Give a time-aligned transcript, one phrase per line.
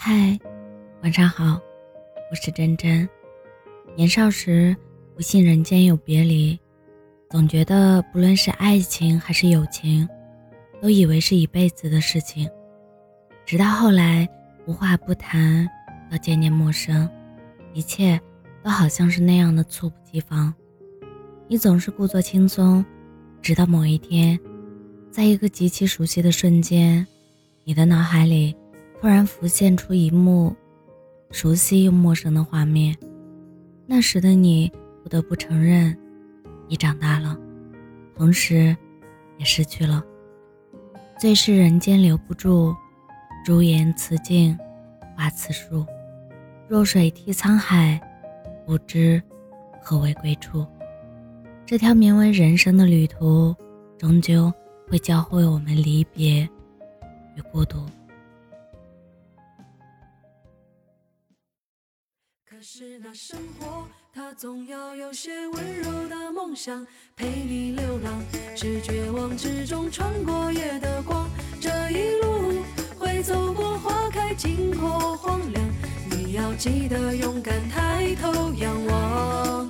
[0.00, 0.38] 嗨，
[1.02, 1.60] 晚上好，
[2.30, 3.06] 我是真真。
[3.96, 4.74] 年少时
[5.16, 6.56] 不信人间有别离，
[7.30, 10.08] 总觉得不论是爱情还是友情，
[10.80, 12.48] 都以为是一辈子的事情。
[13.44, 14.26] 直到后来
[14.66, 15.68] 无话不谈，
[16.08, 17.10] 到渐渐陌生，
[17.74, 18.18] 一切
[18.62, 20.54] 都好像是那样的猝不及防。
[21.48, 22.86] 你总是故作轻松，
[23.42, 24.38] 直到某一天，
[25.10, 27.04] 在一个极其熟悉的瞬间，
[27.64, 28.56] 你的脑海里。
[29.00, 30.54] 突然浮现出一幕
[31.30, 32.96] 熟悉又陌生的画面，
[33.86, 35.96] 那时的你不得不承认，
[36.66, 37.38] 你长大了，
[38.16, 38.76] 同时，
[39.36, 40.02] 也失去了。
[41.16, 42.74] 最是人间留不住，
[43.44, 44.58] 朱颜辞镜，
[45.16, 45.86] 花辞树，
[46.66, 48.00] 弱水替沧海，
[48.66, 49.22] 不知
[49.80, 50.66] 何为归处。
[51.64, 53.54] 这条名为人生的旅途，
[53.96, 54.52] 终究
[54.88, 56.42] 会教会我们离别
[57.36, 57.78] 与孤独。
[62.78, 68.22] 是那生活，它总要有些温柔的梦想，陪你流浪，
[68.54, 71.28] 是绝望之中穿过夜的光。
[71.60, 72.62] 这一路
[72.96, 75.68] 会走过花开，经过荒凉，
[76.08, 79.68] 你要记得勇敢抬头仰望。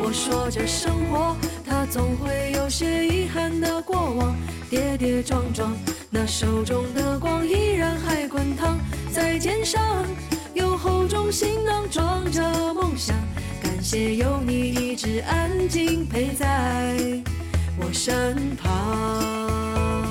[0.00, 4.36] 我说这生活，它总会有些遗憾的过往，
[4.70, 5.76] 跌跌撞撞，
[6.08, 8.78] 那手中的光依然还滚烫
[9.12, 9.82] 在肩上。
[10.54, 12.03] 有厚重行囊装，
[13.94, 16.96] 谢有你一直安静陪在
[17.78, 20.02] 我身旁。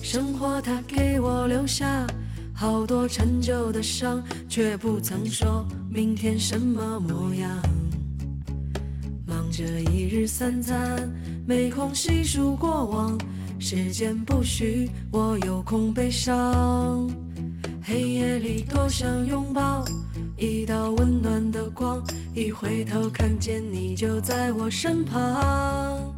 [0.00, 2.06] 生活它给我留下
[2.54, 7.50] 好多陈旧的伤，却不曾说明天什么模样。
[9.26, 11.12] 忙着一日三餐，
[11.44, 13.18] 没空细数过往，
[13.58, 17.10] 时间不许我有空悲伤。
[17.82, 19.84] 黑夜里多想拥抱
[20.42, 22.02] 一道温暖的光，
[22.34, 26.12] 一回头看见你就在我身旁。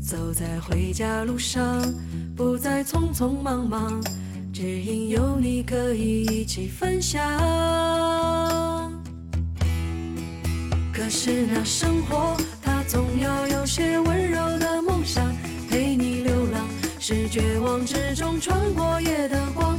[0.00, 1.82] 走在回家路上，
[2.36, 4.00] 不再匆匆忙忙，
[4.52, 7.20] 只因有你可以一起分享。
[10.94, 15.26] 可是那生活，它总要有些温柔的梦想，
[15.68, 16.68] 陪你流浪，
[17.00, 19.76] 是绝望之中穿过夜的光。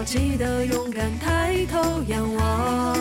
[0.00, 2.96] 要记得勇敢抬头仰望。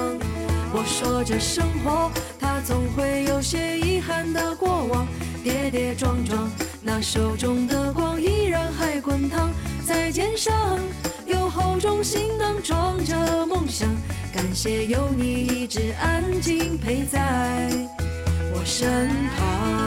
[0.73, 5.07] 我说这生活，它总会有些遗憾的过往，
[5.41, 6.51] 跌跌撞撞，
[6.81, 9.49] 那手中的光依然还滚烫
[9.87, 10.77] 在肩上，
[11.25, 13.87] 有厚重行囊装着梦想，
[14.35, 17.69] 感谢有你一直安静陪在
[18.53, 19.78] 我身旁。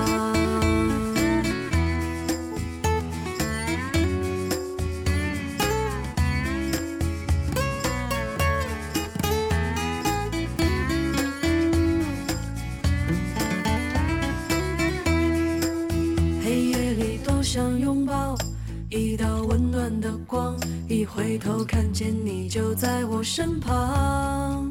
[18.94, 20.54] 一道温暖的光，
[20.86, 24.70] 一回头看见你就在我身旁。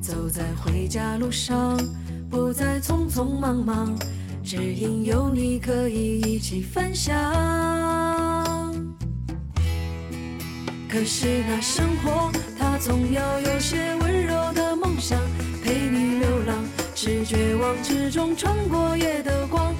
[0.00, 1.76] 走在回家路上，
[2.30, 3.98] 不再匆匆忙忙，
[4.44, 7.12] 只因有你可以一起分享。
[10.88, 15.18] 可是那生活，它总要有些温柔的梦想，
[15.64, 16.64] 陪你流浪，
[16.94, 19.74] 是绝望之中穿过夜的光。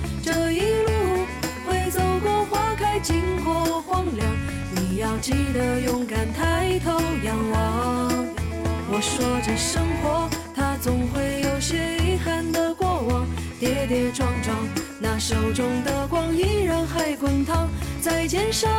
[9.02, 13.26] 说着生活，它总会有些遗憾的过往，
[13.58, 14.56] 跌跌撞撞，
[15.00, 17.68] 那手中的光依然还滚烫
[18.00, 18.70] 在肩上，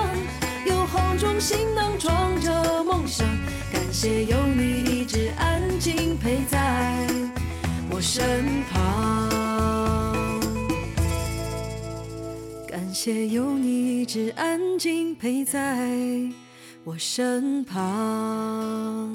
[0.65, 3.27] 有厚重行囊装着梦想，
[3.71, 7.05] 感谢有你一直安静陪在
[7.91, 9.29] 我身旁。
[12.65, 15.89] 感谢有你一直安静陪在
[16.85, 19.13] 我身旁。